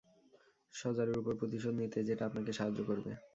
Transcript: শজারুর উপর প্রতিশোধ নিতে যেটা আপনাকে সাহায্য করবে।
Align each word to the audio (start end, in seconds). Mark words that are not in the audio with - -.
শজারুর 0.73 1.17
উপর 1.21 1.33
প্রতিশোধ 1.41 1.73
নিতে 1.81 1.99
যেটা 2.09 2.23
আপনাকে 2.29 2.51
সাহায্য 2.57 2.79
করবে। 2.89 3.11